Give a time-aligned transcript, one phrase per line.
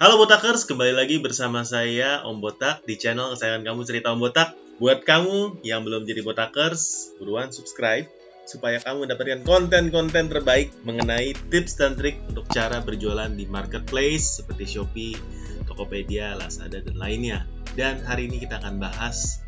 [0.00, 4.56] Halo Botakers, kembali lagi bersama saya Om Botak di channel kesayangan kamu cerita Om Botak.
[4.80, 8.08] Buat kamu yang belum jadi Botakers, buruan subscribe
[8.48, 14.80] supaya kamu mendapatkan konten-konten terbaik mengenai tips dan trik untuk cara berjualan di marketplace seperti
[14.80, 15.20] Shopee,
[15.68, 17.44] Tokopedia, Lazada, dan lainnya.
[17.76, 19.44] Dan hari ini kita akan bahas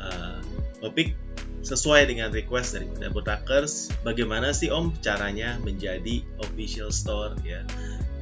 [0.00, 0.40] uh,
[0.80, 1.12] topik
[1.68, 7.60] sesuai dengan request dari Botakers, bagaimana sih Om caranya menjadi official store ya.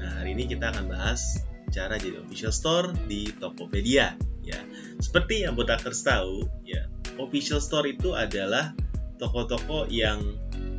[0.02, 4.60] Nah, hari ini kita akan bahas cara jadi official store di Tokopedia ya.
[5.01, 8.74] Seperti yang Botakers tahu ya, official store itu adalah
[9.16, 10.20] toko-toko yang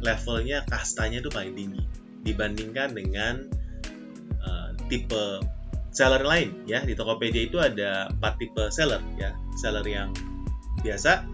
[0.02, 1.84] levelnya kastanya itu paling tinggi
[2.22, 3.50] dibandingkan dengan
[4.46, 5.42] uh, tipe
[5.96, 6.84] seller lain ya.
[6.84, 9.34] Di Tokopedia itu ada empat tipe seller ya.
[9.58, 10.14] Seller yang
[10.82, 11.26] biasa,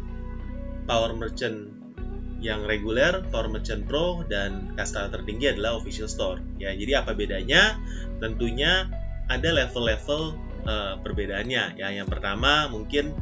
[0.85, 1.77] power merchant
[2.37, 6.37] yang reguler, Power Merchant Pro, dan kasta tertinggi adalah Official Store.
[6.61, 7.81] Ya, jadi apa bedanya?
[8.21, 8.85] Tentunya
[9.27, 10.21] ada level-level
[10.67, 11.79] uh, perbedaannya.
[11.79, 13.15] Ya, yang pertama mungkin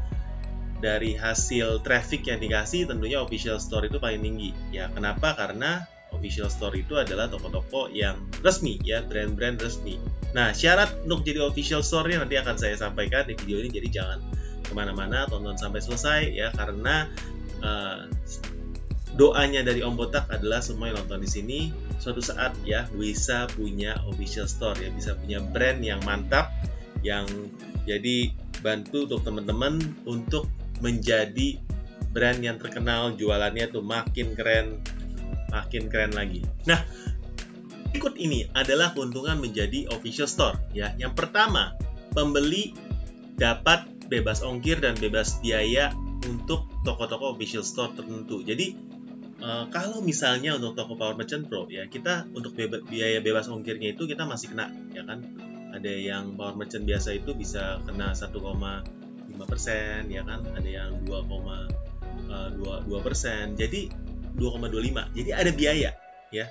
[0.82, 4.52] dari hasil traffic yang dikasih tentunya official store itu paling tinggi.
[4.70, 5.34] Ya, kenapa?
[5.34, 10.00] Karena official store itu adalah toko-toko yang resmi ya, brand-brand resmi.
[10.32, 14.20] Nah, syarat untuk jadi official store-nya nanti akan saya sampaikan di video ini, jadi jangan
[14.64, 17.08] ke mana-mana, tonton sampai selesai ya, karena
[17.64, 18.08] uh,
[19.16, 21.60] doanya dari Om Botak adalah semua yang nonton di sini
[22.04, 26.52] suatu saat ya bisa punya official store ya bisa punya brand yang mantap
[27.00, 27.24] yang
[27.88, 30.52] jadi bantu untuk teman-teman untuk
[30.84, 31.56] menjadi
[32.12, 34.84] brand yang terkenal jualannya tuh makin keren
[35.52, 36.44] makin keren lagi.
[36.68, 36.84] Nah
[37.96, 40.92] ikut ini adalah keuntungan menjadi official store ya.
[41.00, 41.72] Yang pertama
[42.12, 42.76] pembeli
[43.40, 45.96] dapat bebas ongkir dan bebas biaya
[46.28, 48.44] untuk toko-toko official store tertentu.
[48.44, 48.95] Jadi
[49.46, 53.94] Uh, kalau misalnya untuk toko Power Merchant Pro ya kita untuk beba, biaya bebas ongkirnya
[53.94, 55.22] itu kita masih kena ya kan?
[55.70, 58.42] Ada yang Power Merchant biasa itu bisa kena 1,5
[59.46, 60.42] persen ya kan?
[60.50, 63.94] Ada yang 2,22 uh, persen jadi
[64.34, 65.90] 2,25 jadi ada biaya
[66.34, 66.50] ya.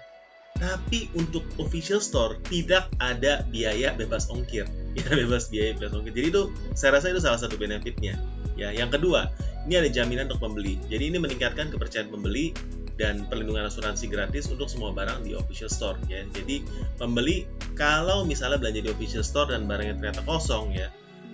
[0.54, 4.71] Tapi untuk official store tidak ada biaya bebas ongkir.
[4.94, 6.15] Ya bebas biaya bebas ongkir.
[6.15, 6.43] Jadi itu
[6.78, 8.15] saya rasa itu salah satu benefitnya
[8.54, 8.71] ya.
[8.71, 9.34] Yang kedua
[9.66, 10.78] ini ada jaminan untuk pembeli.
[10.87, 12.54] Jadi ini meningkatkan kepercayaan pembeli
[12.94, 16.22] dan perlindungan asuransi gratis untuk semua barang di official store ya.
[16.31, 16.62] Jadi
[16.99, 20.88] pembeli kalau misalnya belanja di official store dan barangnya ternyata kosong ya,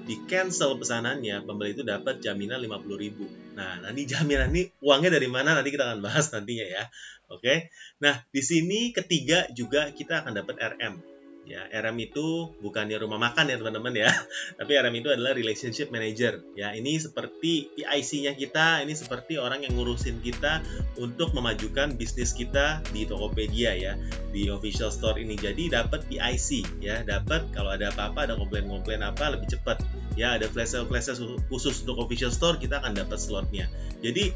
[0.09, 3.55] di cancel pesanannya, pembeli itu dapat jaminan 50.000.
[3.55, 6.85] Nah, nanti jaminan ini uangnya dari mana nanti kita akan bahas nantinya ya.
[7.31, 7.71] Oke.
[8.03, 11.10] Nah, di sini ketiga juga kita akan dapat RM
[11.51, 14.07] ya RM itu bukannya rumah makan ya teman-teman ya.
[14.63, 16.39] Tapi RM itu adalah relationship manager.
[16.55, 20.63] Ya ini seperti PIC-nya kita ini seperti orang yang ngurusin kita
[20.95, 23.99] untuk memajukan bisnis kita di Tokopedia ya.
[24.31, 25.35] Di official store ini.
[25.35, 27.03] Jadi dapat PIC ya.
[27.03, 29.83] Dapat kalau ada apa-apa ada komplain-komplain apa lebih cepat.
[30.15, 33.67] Ya ada flash sale flash sale khusus untuk official store kita akan dapat slotnya.
[33.99, 34.31] Jadi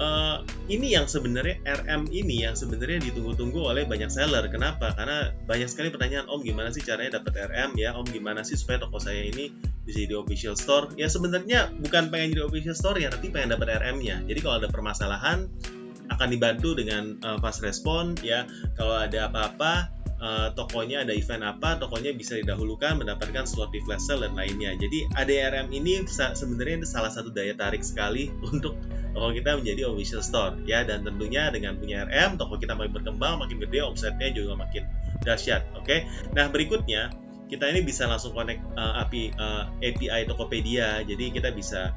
[0.00, 0.40] Uh,
[0.72, 4.48] ini yang sebenarnya RM ini yang sebenarnya ditunggu-tunggu oleh banyak seller.
[4.48, 4.96] Kenapa?
[4.96, 7.92] Karena banyak sekali pertanyaan Om gimana sih caranya dapat RM ya?
[7.92, 9.52] Om gimana sih supaya toko saya ini
[9.84, 10.88] bisa jadi official store?
[10.96, 14.24] Ya sebenarnya bukan pengen jadi official store ya, tapi pengen dapat RM-nya.
[14.24, 15.44] Jadi kalau ada permasalahan
[16.10, 18.48] akan dibantu dengan uh, fast respon ya.
[18.80, 24.06] Kalau ada apa-apa uh, tokonya ada event apa, tokonya bisa didahulukan mendapatkan slot di flash
[24.06, 24.76] sale dan lainnya.
[24.76, 28.76] Jadi ADRM ini sebenarnya salah satu daya tarik sekali untuk
[29.10, 33.42] toko kita menjadi official store ya dan tentunya dengan punya RM toko kita makin berkembang
[33.42, 34.86] makin gede omsetnya juga makin
[35.26, 36.06] dahsyat oke okay?
[36.30, 37.10] nah berikutnya
[37.50, 41.90] kita ini bisa langsung connect uh, API uh, API Tokopedia jadi kita bisa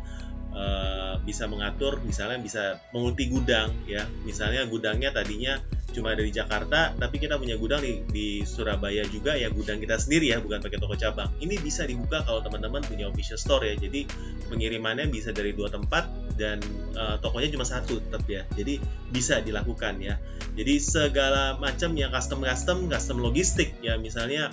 [0.54, 4.06] uh, bisa mengatur misalnya bisa mengunti gudang ya.
[4.24, 5.60] Misalnya gudangnya tadinya
[5.94, 10.34] cuma dari Jakarta tapi kita punya gudang di, di Surabaya juga ya gudang kita sendiri
[10.34, 11.30] ya bukan pakai toko cabang.
[11.38, 13.76] Ini bisa dibuka kalau teman-teman punya official store ya.
[13.78, 14.06] Jadi
[14.50, 16.58] pengirimannya bisa dari dua tempat dan
[16.98, 18.46] uh, tokonya cuma satu tetap ya.
[18.58, 18.82] Jadi
[19.14, 20.18] bisa dilakukan ya.
[20.54, 23.98] Jadi segala macam yang custom custom custom logistik ya.
[24.02, 24.50] Misalnya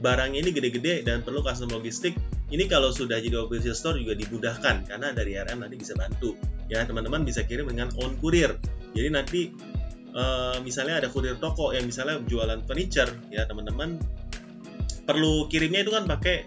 [0.00, 2.16] barang ini gede-gede dan perlu custom logistik
[2.50, 6.34] ini kalau sudah jadi official store juga dimudahkan karena dari RM nanti bisa bantu.
[6.66, 8.58] Ya teman-teman bisa kirim dengan on courier.
[8.90, 9.40] Jadi nanti
[10.14, 14.02] uh, misalnya ada kurir toko yang misalnya jualan furniture ya teman-teman
[15.06, 16.46] perlu kirimnya itu kan pakai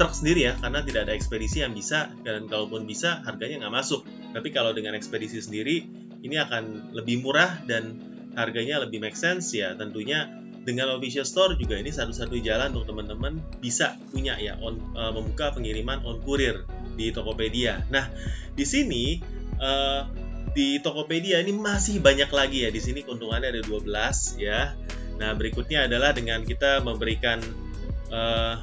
[0.00, 4.08] truk sendiri ya karena tidak ada ekspedisi yang bisa dan kalaupun bisa harganya nggak masuk.
[4.32, 5.84] Tapi kalau dengan ekspedisi sendiri
[6.24, 8.00] ini akan lebih murah dan
[8.32, 10.37] harganya lebih make sense ya tentunya
[10.68, 15.48] dengan official store juga ini satu-satu jalan untuk teman-teman bisa punya ya on, uh, membuka
[15.56, 17.88] pengiriman on courier di Tokopedia.
[17.88, 18.12] Nah
[18.52, 19.16] di sini
[19.56, 20.04] uh,
[20.52, 23.88] di Tokopedia ini masih banyak lagi ya di sini keuntungannya ada 12
[24.36, 24.76] ya.
[25.16, 27.40] Nah berikutnya adalah dengan kita memberikan
[28.12, 28.60] uh,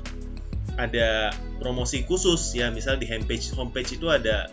[0.78, 4.46] ada promosi khusus ya misal di homepage homepage itu ada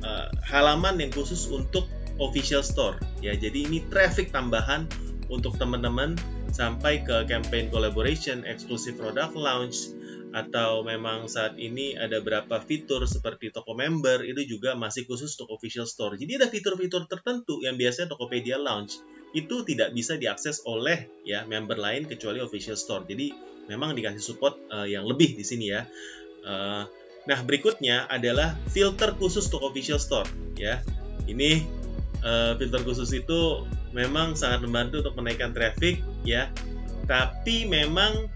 [0.00, 1.84] uh, halaman yang khusus untuk
[2.22, 4.86] official store ya jadi ini traffic tambahan
[5.30, 6.18] untuk teman-teman
[6.50, 9.90] sampai ke campaign collaboration exclusive product launch
[10.30, 15.58] atau memang saat ini ada berapa fitur seperti toko member itu juga masih khusus untuk
[15.58, 16.14] official store.
[16.14, 21.78] Jadi ada fitur-fitur tertentu yang biasanya Tokopedia launch itu tidak bisa diakses oleh ya member
[21.78, 23.06] lain kecuali official store.
[23.06, 23.34] Jadi
[23.66, 25.82] memang dikasih support uh, yang lebih di sini ya.
[26.46, 26.86] Uh,
[27.26, 30.78] nah berikutnya adalah filter khusus untuk official store ya.
[31.26, 31.62] Ini
[32.22, 36.48] uh, filter khusus itu memang sangat membantu untuk menaikkan traffic ya.
[37.08, 38.30] Tapi memang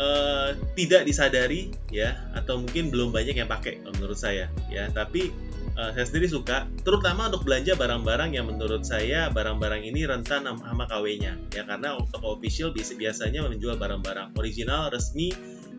[0.00, 2.16] uh, tidak disadari ya.
[2.32, 4.88] Atau mungkin belum banyak yang pakai menurut saya ya.
[4.90, 5.30] Tapi
[5.76, 10.84] uh, saya sendiri suka terutama untuk belanja barang-barang yang menurut saya barang-barang ini rentan sama
[10.88, 11.62] KW-nya ya.
[11.68, 15.32] Karena toko official biasanya menjual barang-barang original resmi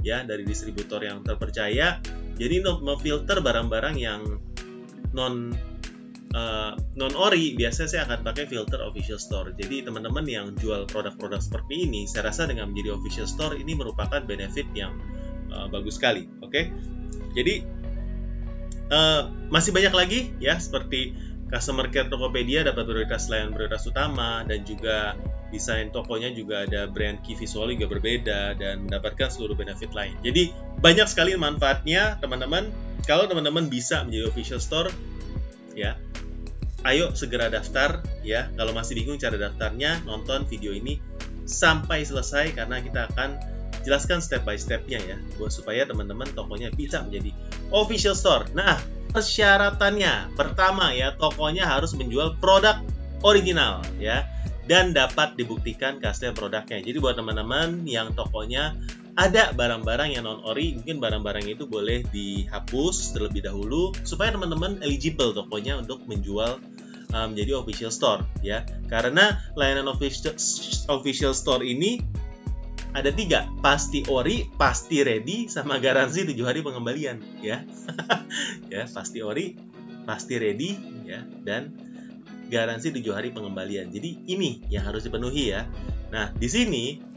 [0.06, 1.98] ya dari distributor yang terpercaya.
[2.38, 4.22] Jadi untuk memfilter barang-barang yang
[5.18, 5.58] non
[6.33, 9.53] uh, non ori biasanya saya akan pakai filter official store.
[9.56, 14.19] Jadi teman-teman yang jual produk-produk seperti ini, saya rasa dengan menjadi official store ini merupakan
[14.24, 14.97] benefit yang
[15.53, 16.27] uh, bagus sekali.
[16.44, 16.63] Oke, okay?
[17.38, 17.63] jadi
[18.91, 21.15] uh, masih banyak lagi ya seperti
[21.47, 25.15] customer care Tokopedia dapat prioritas layanan prioritas utama dan juga
[25.47, 30.12] desain tokonya juga ada brand key visual juga berbeda dan mendapatkan seluruh benefit lain.
[30.19, 30.51] Jadi
[30.83, 32.68] banyak sekali manfaatnya teman-teman.
[33.07, 34.91] Kalau teman-teman bisa menjadi official store
[35.71, 35.95] ya
[36.88, 38.48] ayo segera daftar ya.
[38.56, 40.98] Kalau masih bingung cara daftarnya nonton video ini
[41.44, 43.39] sampai selesai karena kita akan
[43.84, 45.18] jelaskan step by stepnya ya.
[45.36, 47.36] Buat supaya teman-teman tokonya bisa menjadi
[47.75, 48.48] official store.
[48.56, 48.80] Nah
[49.12, 50.36] persyaratannya.
[50.36, 52.80] Pertama ya tokonya harus menjual produk
[53.24, 54.28] original ya
[54.68, 56.84] dan dapat dibuktikan keaslian produknya.
[56.84, 58.75] Jadi buat teman-teman yang tokonya
[59.18, 65.34] ada barang-barang yang non ori mungkin barang-barang itu boleh dihapus terlebih dahulu supaya teman-teman eligible
[65.34, 66.62] tokonya untuk menjual
[67.12, 68.62] uh, menjadi official store ya.
[68.86, 70.38] Karena layanan official
[70.94, 71.98] official store ini
[72.94, 77.66] ada tiga pasti ori pasti ready sama garansi tujuh hari pengembalian ya.
[78.72, 79.58] Ya pasti ori
[80.06, 80.78] pasti ready
[81.10, 81.74] ya dan
[82.54, 83.90] garansi tujuh hari pengembalian.
[83.90, 85.66] Jadi ini yang harus dipenuhi ya.
[86.13, 87.17] Nah di sini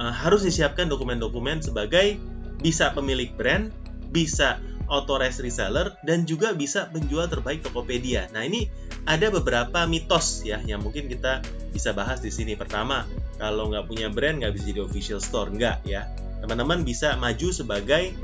[0.00, 2.16] uh, harus disiapkan dokumen-dokumen sebagai
[2.64, 3.68] bisa pemilik brand,
[4.08, 4.56] bisa
[4.90, 8.26] authorized reseller, dan juga bisa penjual terbaik Tokopedia.
[8.34, 8.66] Nah ini
[9.06, 12.58] ada beberapa mitos ya yang mungkin kita bisa bahas di sini.
[12.58, 13.06] Pertama,
[13.38, 16.10] kalau nggak punya brand nggak bisa jadi official store, nggak ya.
[16.42, 18.16] Teman-teman bisa maju sebagai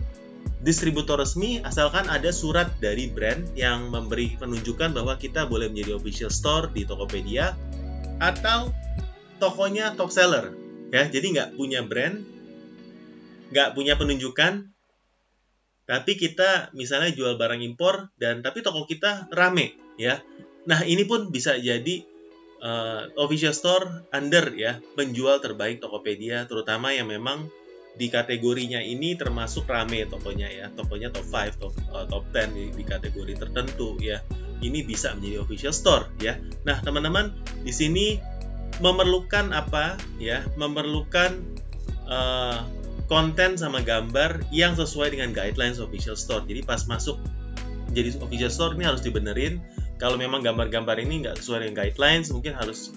[0.65, 6.33] distributor resmi asalkan ada surat dari brand yang memberi penunjukan bahwa kita boleh menjadi official
[6.33, 7.55] store di Tokopedia
[8.19, 8.73] atau
[9.37, 12.23] tokonya top seller ya jadi nggak punya brand
[13.51, 14.77] nggak punya penunjukan
[15.87, 20.19] tapi kita misalnya jual barang impor dan tapi toko kita rame ya.
[20.67, 22.03] Nah ini pun bisa jadi
[22.59, 27.47] uh, official store under ya penjual terbaik Tokopedia terutama yang memang
[27.97, 30.67] di kategorinya ini termasuk rame tokonya ya.
[30.75, 34.21] Tokonya top 5 top, uh, top 10 di, di kategori tertentu ya.
[34.59, 36.35] Ini bisa menjadi official store ya.
[36.67, 37.31] Nah teman-teman
[37.63, 38.19] di sini
[38.83, 41.41] memerlukan apa ya memerlukan
[42.09, 42.65] uh,
[43.07, 46.43] konten sama gambar yang sesuai dengan guidelines official store.
[46.45, 47.19] Jadi pas masuk
[47.95, 49.63] jadi official store ini harus dibenerin.
[49.97, 52.93] Kalau memang gambar-gambar ini nggak sesuai dengan guidelines mungkin harus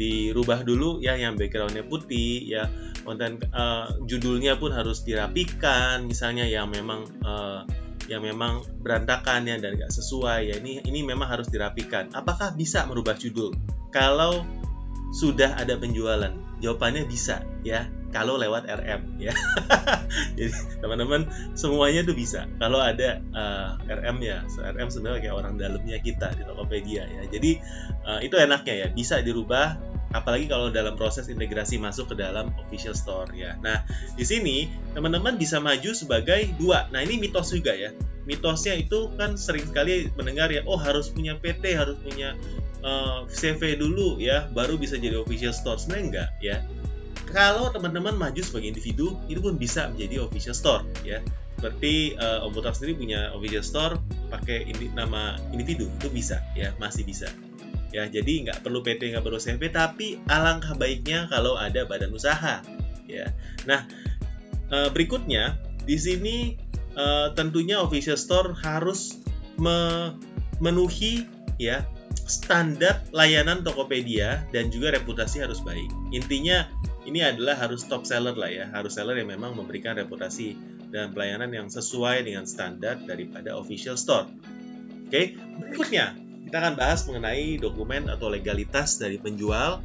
[0.00, 2.72] dirubah dulu ya yang backgroundnya putih ya
[3.04, 7.68] konten uh, judulnya pun harus dirapikan misalnya yang memang uh,
[8.08, 12.10] yang memang berantakan ya dan nggak sesuai ya ini ini memang harus dirapikan.
[12.16, 13.54] Apakah bisa merubah judul?
[13.94, 14.42] Kalau
[15.10, 16.32] sudah ada penjualan?
[16.60, 19.34] Jawabannya bisa ya, kalau lewat RM ya.
[20.38, 20.50] Jadi
[20.82, 22.46] teman-teman semuanya tuh bisa.
[22.58, 27.22] Kalau ada uh, eh, RM ya, RM sebenarnya kayak orang dalamnya kita di Tokopedia ya.
[27.30, 27.58] Jadi
[28.06, 32.94] uh, itu enaknya ya, bisa dirubah apalagi kalau dalam proses integrasi masuk ke dalam official
[32.94, 33.54] store ya.
[33.62, 33.86] Nah,
[34.18, 36.90] di sini teman-teman bisa maju sebagai dua.
[36.90, 37.94] Nah, ini mitos juga ya.
[38.26, 42.34] Mitosnya itu kan sering sekali mendengar ya, oh harus punya PT, harus punya
[42.84, 46.56] uh, eh, CV dulu ya baru bisa jadi official store sebenarnya enggak ya
[47.30, 51.22] kalau teman-teman maju sebagai individu itu pun bisa menjadi official store ya
[51.60, 53.94] seperti uh, Om Botak sendiri punya official store
[54.32, 57.28] pakai ini, nama individu itu bisa ya masih bisa
[57.90, 62.62] ya jadi nggak perlu PT nggak perlu CV tapi alangkah baiknya kalau ada badan usaha
[63.10, 63.26] ya
[63.66, 63.86] nah
[64.70, 66.54] uh, berikutnya di sini
[66.94, 69.18] uh, tentunya official store harus
[69.58, 71.26] memenuhi
[71.58, 71.84] ya
[72.30, 75.90] standar layanan Tokopedia dan juga reputasi harus baik.
[76.14, 76.70] Intinya
[77.02, 80.54] ini adalah harus top seller lah ya, harus seller yang memang memberikan reputasi
[80.94, 84.30] dan pelayanan yang sesuai dengan standar daripada official store.
[85.10, 86.14] Oke, berikutnya
[86.50, 89.78] kita akan bahas mengenai dokumen atau legalitas dari penjual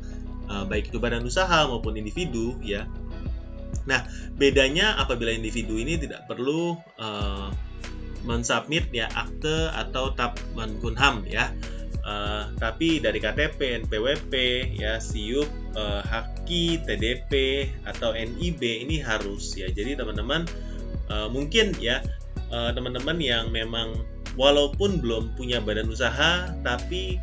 [0.50, 2.90] uh, baik itu badan usaha maupun individu ya.
[3.86, 4.02] Nah,
[4.34, 7.54] bedanya apabila individu ini tidak perlu uh,
[8.26, 11.54] mensubmit ya akte atau tab menkunham ya.
[12.02, 14.34] Uh, tapi dari KTP, NPWP,
[14.74, 15.46] ya SIUP,
[15.78, 17.32] uh, HAKI, TDP
[17.86, 19.70] atau NIB ini harus ya.
[19.70, 20.50] Jadi teman-teman
[21.14, 22.02] uh, mungkin ya
[22.50, 27.20] teman-teman uh, yang memang walaupun belum punya badan usaha tapi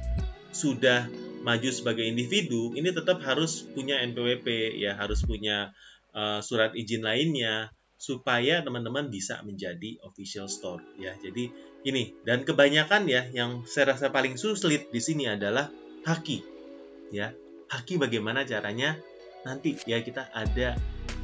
[0.52, 1.08] sudah
[1.42, 5.74] maju sebagai individu, ini tetap harus punya NPWP ya, harus punya
[6.14, 11.14] uh, surat izin lainnya supaya teman-teman bisa menjadi official store ya.
[11.22, 11.54] Jadi
[11.86, 15.70] ini dan kebanyakan ya yang saya rasa paling sulit di sini adalah
[16.02, 16.42] haki
[17.14, 17.30] ya.
[17.70, 18.98] Haki bagaimana caranya?
[19.42, 20.78] Nanti ya kita ada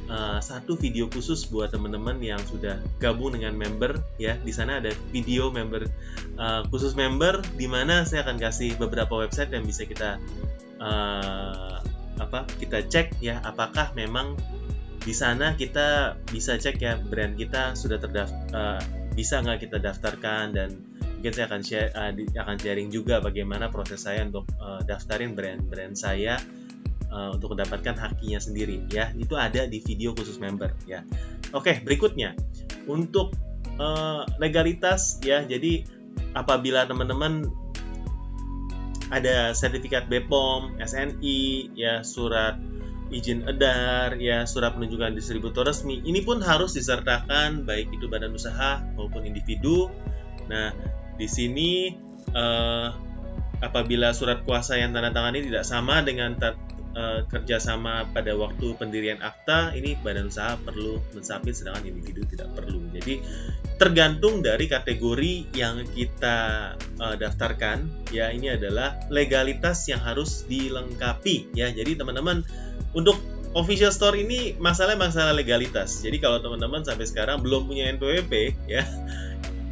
[0.09, 4.35] uh, satu video khusus buat teman-teman yang sudah gabung dengan member ya.
[4.41, 5.85] Di sana ada video member
[6.35, 10.17] uh, khusus member di mana saya akan kasih beberapa website yang bisa kita
[10.81, 11.79] uh,
[12.19, 13.39] apa kita cek ya.
[13.45, 14.35] Apakah memang
[14.99, 18.81] di sana kita bisa cek ya brand kita sudah terdaftar uh,
[19.13, 20.51] bisa nggak kita daftarkan?
[20.51, 20.69] Dan
[21.19, 25.95] mungkin saya akan share uh, akan sharing juga bagaimana proses saya untuk uh, daftarin brand-brand
[25.95, 26.39] saya
[27.11, 31.05] uh, untuk mendapatkan hakinya sendiri ya itu ada di video khusus member ya
[31.53, 32.33] oke berikutnya
[32.89, 33.35] untuk
[33.77, 35.85] uh, legalitas ya jadi
[36.33, 37.49] apabila teman-teman
[39.09, 42.61] ada sertifikat BPOM, SNI, ya surat
[43.09, 45.97] izin edar, ya surat penunjukan distributor resmi.
[46.05, 49.89] Ini pun harus disertakan baik itu badan usaha maupun individu.
[50.45, 50.69] Nah,
[51.17, 51.89] di sini
[52.29, 52.87] eh,
[53.65, 56.37] apabila surat kuasa yang tanda tangan ini tidak sama dengan
[56.95, 62.81] uh, kerjasama pada waktu pendirian akta, ini badan usaha perlu mensubmit sedangkan individu tidak perlu.
[62.93, 63.21] Jadi
[63.79, 66.37] tergantung dari kategori yang kita
[66.99, 67.89] uh, daftarkan.
[68.13, 71.53] Ya, ini adalah legalitas yang harus dilengkapi.
[71.55, 72.43] Ya, jadi teman-teman
[72.91, 73.17] untuk
[73.57, 76.01] official store ini masalah masalah legalitas.
[76.05, 78.33] Jadi kalau teman-teman sampai sekarang belum punya NPWP
[78.69, 78.83] ya,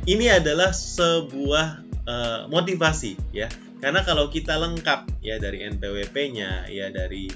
[0.07, 3.51] ini adalah sebuah uh, motivasi ya.
[3.77, 7.29] Karena kalau kita lengkap ya dari NPWP-nya, ya dari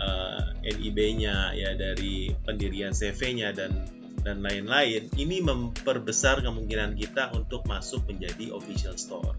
[0.00, 3.76] uh, eh, NIB-nya, ya dari pendirian CV-nya dan
[4.22, 9.34] dan lain-lain, ini memperbesar kemungkinan kita untuk masuk menjadi official store.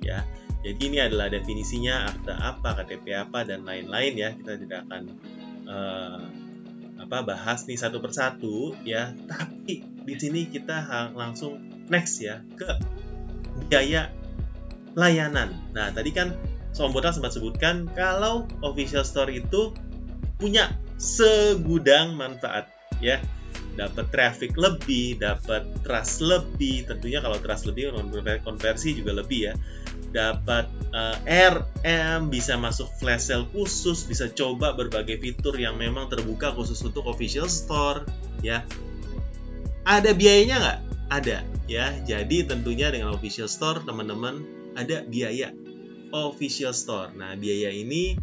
[0.00, 0.24] Ya,
[0.62, 4.30] jadi ini adalah definisinya akta apa, KTP apa dan lain-lain ya.
[4.32, 5.02] Kita tidak akan
[5.66, 6.22] uh,
[7.02, 9.10] apa bahas nih satu persatu ya.
[9.30, 11.58] Tapi di sini kita langsung
[11.90, 12.78] next ya ke
[13.68, 14.21] biaya
[14.94, 15.54] layanan.
[15.72, 16.36] Nah, tadi kan
[16.72, 19.76] Sombota sempat sebutkan kalau official store itu
[20.40, 22.72] punya segudang manfaat
[23.04, 23.20] ya
[23.72, 26.84] dapat traffic lebih, dapat trust lebih.
[26.88, 27.92] Tentunya kalau trust lebih
[28.44, 29.54] konversi juga lebih ya.
[30.12, 36.12] Dapat uh, eh, RM, bisa masuk flash sale khusus, bisa coba berbagai fitur yang memang
[36.12, 38.04] terbuka khusus untuk official store
[38.44, 38.60] ya.
[39.88, 40.78] Ada biayanya nggak?
[41.08, 41.96] Ada ya.
[42.04, 45.52] Jadi tentunya dengan official store teman-teman ada biaya
[46.12, 47.12] official store.
[47.16, 48.16] Nah biaya ini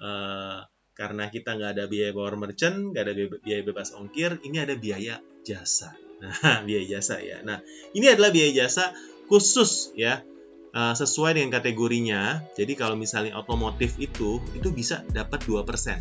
[0.00, 0.60] uh,
[0.94, 5.20] karena kita nggak ada biaya power merchant, nggak ada biaya bebas ongkir, ini ada biaya
[5.42, 5.92] jasa.
[6.24, 7.44] Nah, biaya jasa ya.
[7.44, 7.60] Nah,
[7.92, 8.96] ini adalah biaya jasa
[9.28, 10.24] khusus ya,
[10.72, 12.40] uh, sesuai dengan kategorinya.
[12.56, 16.00] Jadi kalau misalnya otomotif itu, itu bisa dapat 2%.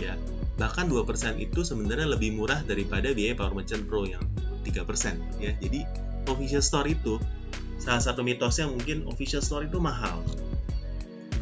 [0.00, 0.16] Ya,
[0.56, 4.24] bahkan 2% itu sebenarnya lebih murah daripada biaya Power Merchant Pro yang
[4.64, 5.52] 3% ya.
[5.60, 5.84] Jadi
[6.30, 7.20] official store itu
[7.82, 10.22] salah satu mitosnya mungkin official store itu mahal.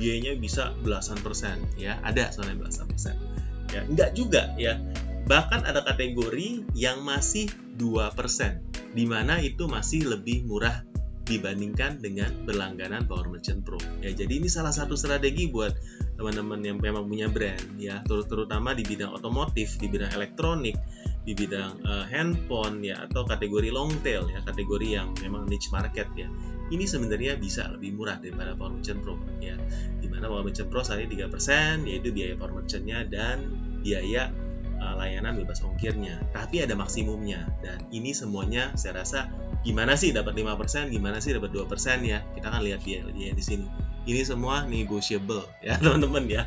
[0.00, 2.00] Biayanya bisa belasan persen ya.
[2.00, 3.20] Ada soalnya belasan persen.
[3.68, 4.80] Ya enggak juga ya.
[5.28, 10.82] Bahkan ada kategori yang masih 2% di mana itu masih lebih murah
[11.30, 13.78] dibandingkan dengan berlangganan Power Merchant Pro.
[14.02, 15.70] Ya, jadi ini salah satu strategi buat
[16.18, 20.75] teman-teman yang memang punya brand ya, terutama di bidang otomotif, di bidang elektronik,
[21.30, 26.10] di bidang uh, handphone ya atau kategori long tail ya, kategori yang memang niche market
[26.18, 26.26] ya
[26.70, 29.58] ini sebenarnya bisa lebih murah daripada Power Merchant Pro ya.
[29.99, 33.50] Di mana Power Merchant Pro saat ini 3% yaitu biaya Power Merchant-nya dan
[33.82, 34.30] biaya
[34.78, 36.22] uh, layanan bebas ongkirnya.
[36.30, 39.28] Tapi ada maksimumnya dan ini semuanya saya rasa
[39.66, 41.66] gimana sih dapat 5%, gimana sih dapat 2%
[42.06, 42.22] ya.
[42.38, 43.66] Kita akan lihat dia, dia di sini.
[44.06, 46.46] Ini semua negotiable ya teman-teman ya.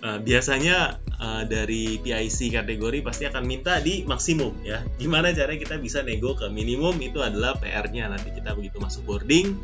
[0.00, 4.80] Uh, biasanya uh, dari PIC kategori pasti akan minta di maksimum ya.
[4.96, 9.60] Gimana caranya kita bisa nego ke minimum itu adalah PR-nya nanti kita begitu masuk boarding.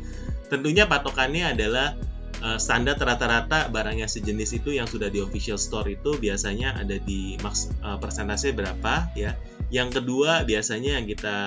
[0.47, 1.97] Tentunya patokannya adalah
[2.45, 7.35] uh, standar rata-rata barangnya sejenis itu yang sudah di official store itu biasanya ada di
[7.41, 9.33] maks uh, persentase berapa ya.
[9.73, 11.37] Yang kedua biasanya yang kita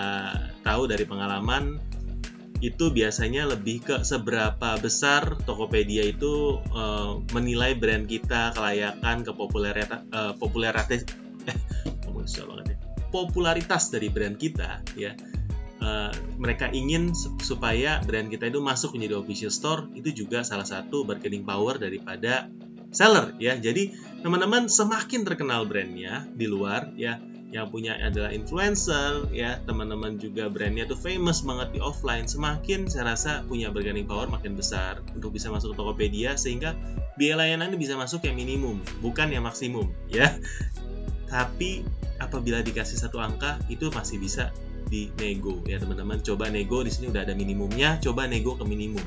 [0.66, 1.78] tahu dari pengalaman
[2.60, 10.32] itu biasanya lebih ke seberapa besar Tokopedia itu uh, menilai brand kita, kelayakan, kepopularitas, uh,
[10.36, 11.08] popularitas,
[11.48, 11.56] eh,
[12.04, 12.76] ya,
[13.08, 15.16] popularitas dari brand kita, ya.
[15.80, 21.08] Uh, mereka ingin supaya brand kita itu masuk menjadi official store itu juga salah satu
[21.08, 22.52] bargaining power daripada
[22.92, 23.88] seller ya jadi
[24.20, 27.16] teman-teman semakin terkenal brandnya di luar ya
[27.50, 29.58] yang punya adalah influencer ya.
[29.66, 32.30] Teman-teman juga brandnya tuh famous banget di offline.
[32.30, 36.78] Semakin saya rasa punya bargaining power makin besar untuk bisa masuk ke Tokopedia sehingga
[37.18, 40.38] biaya layanannya bisa masuk yang minimum bukan yang maksimum ya.
[41.26, 41.82] Tapi
[42.22, 44.54] apabila dikasih satu angka itu masih bisa
[44.86, 46.22] di nego ya teman-teman.
[46.22, 49.02] Coba nego di sini udah ada minimumnya coba nego ke minimum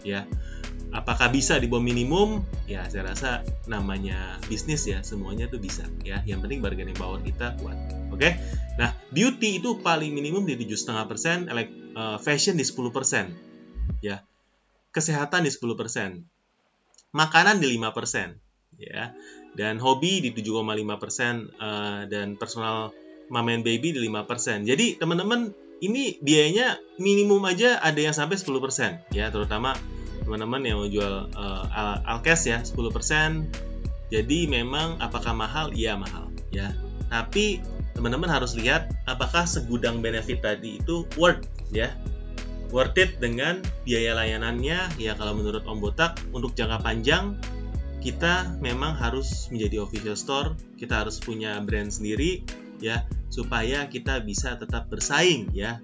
[0.00, 0.24] ya
[0.90, 2.42] apakah bisa di bawah minimum?
[2.66, 3.30] Ya saya rasa
[3.66, 5.86] namanya bisnis ya semuanya tuh bisa.
[6.02, 7.76] Ya yang penting bargaining power kita kuat.
[8.10, 8.18] Oke?
[8.20, 8.32] Okay?
[8.78, 13.34] nah beauty itu paling minimum di tujuh setengah persen uh, fashion di 10 persen.
[14.02, 14.22] Ya
[14.90, 16.26] kesehatan di 10 persen.
[17.14, 18.38] Makanan di 5 persen.
[18.78, 19.14] Ya
[19.54, 22.94] dan hobi di 7,5 persen uh, dan personal
[23.30, 24.66] mom and baby di 5 persen.
[24.66, 29.00] Jadi teman-teman ini biayanya minimum aja ada yang sampai 10 persen.
[29.10, 29.74] Ya terutama
[30.30, 32.70] teman-teman yang mau jual uh, alkes ya 10%
[34.10, 35.70] jadi memang apakah mahal?
[35.70, 36.74] Iya mahal ya.
[37.10, 37.62] Tapi
[37.94, 41.94] teman-teman harus lihat apakah segudang benefit tadi itu worth ya.
[42.70, 44.98] Worth it dengan biaya layanannya.
[44.98, 47.38] Ya kalau menurut Om Botak untuk jangka panjang
[48.02, 50.54] kita memang harus menjadi official store.
[50.74, 52.42] Kita harus punya brand sendiri
[52.80, 55.78] ya supaya kita bisa tetap bersaing ya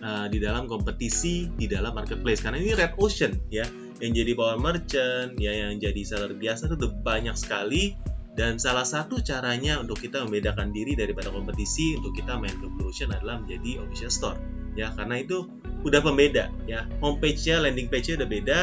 [0.00, 2.40] uh, di dalam kompetisi di dalam marketplace.
[2.40, 6.88] Karena ini red ocean ya yang jadi power merchant ya yang jadi seller biasa itu
[7.04, 7.98] banyak sekali.
[8.38, 12.86] Dan salah satu caranya untuk kita membedakan diri daripada kompetisi untuk kita main ke Blue
[12.86, 14.38] Ocean adalah menjadi official store
[14.78, 15.50] ya karena itu
[15.82, 16.86] udah pembeda ya.
[17.02, 18.60] Homepage-nya landing page-nya udah beda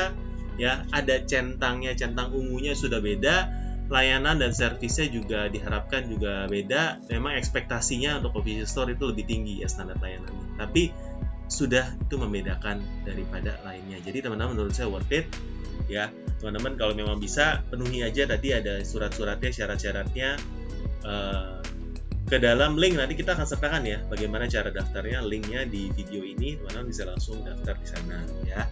[0.55, 3.51] ya ada centangnya centang ungunya sudah beda
[3.85, 7.05] layanan dan servisnya juga diharapkan juga beda.
[7.09, 10.57] Memang ekspektasinya untuk official store itu lebih tinggi ya standar layanannya.
[10.57, 10.89] Tapi
[11.45, 14.01] sudah itu membedakan daripada lainnya.
[14.01, 15.29] Jadi teman-teman menurut saya worth it
[15.85, 16.09] ya.
[16.41, 20.29] Teman-teman kalau memang bisa penuhi aja tadi ada surat-suratnya, syarat-syaratnya
[21.05, 21.61] uh,
[22.25, 26.57] ke dalam link nanti kita akan sertakan ya bagaimana cara daftarnya linknya di video ini
[26.57, 28.17] teman-teman bisa langsung daftar di sana
[28.49, 28.65] ya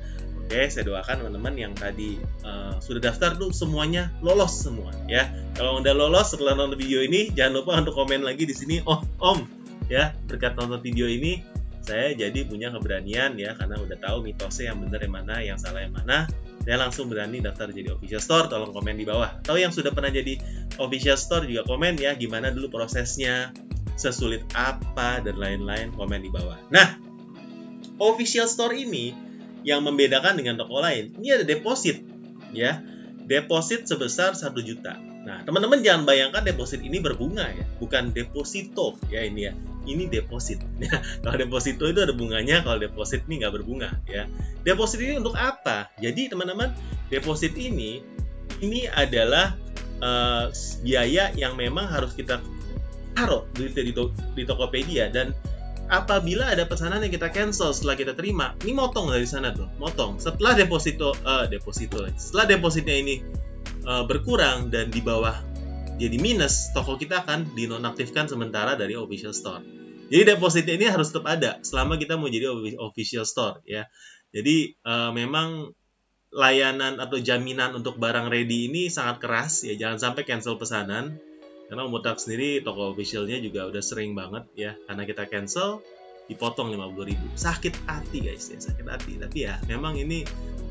[0.43, 5.31] Oke, saya doakan teman-teman yang tadi uh, sudah daftar tuh semuanya lolos semua ya.
[5.55, 8.83] Kalau udah lolos setelah nonton video ini, jangan lupa untuk komen lagi di sini.
[8.83, 9.47] Oh, Om,
[9.87, 11.41] ya berkat nonton video ini
[11.83, 15.83] saya jadi punya keberanian ya karena udah tahu mitosnya yang benar yang mana, yang salah
[15.83, 16.27] yang mana.
[16.63, 18.47] Saya langsung berani daftar jadi official store.
[18.47, 19.43] Tolong komen di bawah.
[19.43, 20.39] Atau yang sudah pernah jadi
[20.79, 23.51] official store juga komen ya gimana dulu prosesnya,
[23.99, 26.55] sesulit apa dan lain-lain komen di bawah.
[26.71, 26.95] Nah,
[27.99, 29.11] official store ini
[29.63, 32.03] yang membedakan dengan toko lain, ini ada deposit,
[32.51, 32.83] ya.
[33.23, 34.99] Deposit sebesar 1 juta.
[35.23, 39.53] Nah, teman-teman jangan bayangkan deposit ini berbunga ya, bukan deposito ya ini ya.
[39.83, 40.59] Ini deposit.
[40.83, 44.27] Ya, kalau deposito itu ada bunganya, kalau deposit ini nggak berbunga ya.
[44.67, 45.87] Deposit ini untuk apa?
[46.03, 46.75] Jadi teman-teman,
[47.07, 48.03] deposit ini
[48.59, 49.55] ini adalah
[50.03, 50.51] uh,
[50.83, 52.43] biaya yang memang harus kita
[53.15, 53.95] taruh di, di,
[54.35, 55.31] di Tokopedia dan
[55.91, 60.19] apabila ada pesanan yang kita cancel setelah kita terima, ini motong dari sana tuh, motong.
[60.21, 63.19] Setelah deposito, uh, deposito, setelah depositnya ini
[63.87, 65.35] uh, berkurang dan di bawah
[65.97, 69.61] jadi minus, toko kita akan dinonaktifkan sementara dari official store.
[70.09, 72.49] Jadi depositnya ini harus tetap ada selama kita mau jadi
[72.81, 73.85] official store ya.
[74.33, 75.71] Jadi uh, memang
[76.33, 81.21] layanan atau jaminan untuk barang ready ini sangat keras ya, jangan sampai cancel pesanan
[81.73, 84.77] karena Umutak sendiri toko officialnya juga udah sering banget ya.
[84.85, 85.81] Karena kita cancel
[86.29, 87.25] dipotong 50 ribu.
[87.33, 89.17] Sakit hati guys ya sakit hati.
[89.17, 90.21] Tapi ya memang ini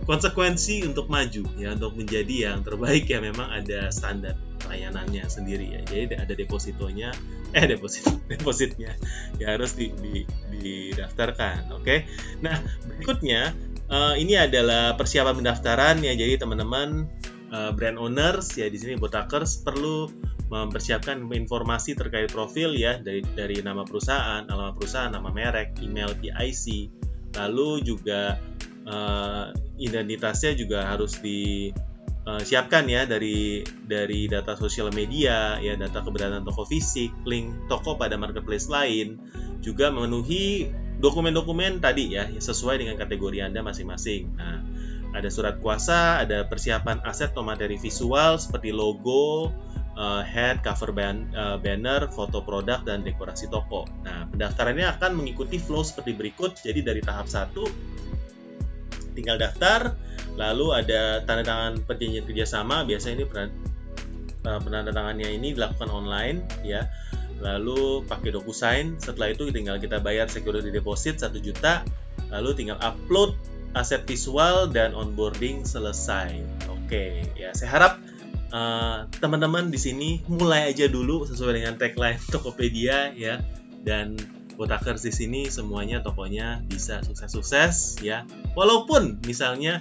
[0.06, 3.18] konsekuensi untuk maju ya untuk menjadi yang terbaik ya.
[3.18, 4.38] Memang ada standar
[4.70, 5.82] layanannya sendiri ya.
[5.90, 7.10] Jadi ada depositonya
[7.50, 8.94] eh deposit depositnya
[9.42, 10.22] ya harus di, di,
[10.54, 11.82] didaftarkan oke?
[11.82, 12.06] Okay?
[12.46, 13.50] nah berikutnya
[13.90, 16.14] uh, ini adalah persiapan pendaftaran ya.
[16.14, 17.10] Jadi teman-teman
[17.50, 20.08] uh, brand owners ya di sini botakers perlu
[20.52, 26.92] mempersiapkan informasi terkait profil ya dari dari nama perusahaan, nama perusahaan, nama merek, email, PIC,
[27.40, 28.36] lalu juga
[28.84, 29.48] uh,
[29.80, 37.08] identitasnya juga harus disiapkan ya dari dari data sosial media, ya data keberadaan toko fisik,
[37.24, 39.16] link toko pada marketplace lain,
[39.64, 40.68] juga memenuhi
[41.00, 44.36] dokumen-dokumen tadi ya sesuai dengan kategori Anda masing-masing.
[44.36, 44.60] Nah,
[45.16, 49.48] ada surat kuasa, ada persiapan aset atau materi visual seperti logo,
[49.96, 53.84] uh, head, cover ban uh, banner, foto produk dan dekorasi toko.
[54.04, 56.56] Nah, pendaftarannya akan mengikuti flow seperti berikut.
[56.60, 57.52] Jadi dari tahap 1
[59.12, 59.92] tinggal daftar,
[60.40, 62.88] lalu ada tanda tangan perjanjian kerjasama.
[62.88, 66.88] Biasanya ini uh, penandatangannya ini dilakukan online ya.
[67.42, 69.02] Lalu pakai DocuSign.
[69.02, 71.82] Setelah itu tinggal kita bayar security deposit 1 juta.
[72.30, 73.34] Lalu tinggal upload
[73.72, 76.38] aset visual dan onboarding selesai.
[76.68, 77.92] Oke, ya saya harap
[78.52, 83.40] uh, teman-teman di sini mulai aja dulu sesuai dengan tagline Tokopedia ya
[83.82, 84.14] dan
[84.52, 88.28] Botakers di sini semuanya tokonya bisa sukses-sukses ya.
[88.52, 89.80] Walaupun misalnya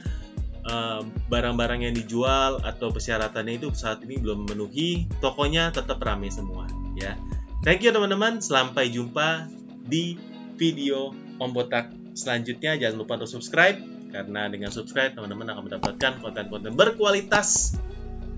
[0.65, 6.65] uh, barang-barang yang dijual atau persyaratannya itu saat ini belum memenuhi, tokonya tetap ramai semua
[6.95, 7.19] ya.
[7.61, 9.51] Thank you teman-teman, sampai jumpa
[9.85, 10.17] di
[10.57, 12.79] video Om Botak selanjutnya.
[12.79, 13.77] Jangan lupa untuk subscribe
[14.09, 17.77] karena dengan subscribe teman-teman akan mendapatkan konten-konten berkualitas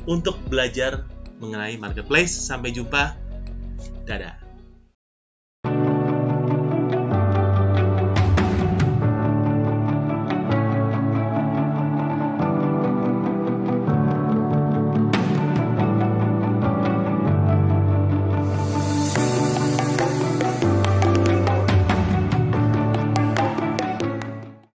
[0.05, 1.07] untuk belajar
[1.39, 2.35] mengenai marketplace.
[2.35, 3.15] Sampai jumpa.
[4.03, 4.42] Dadah.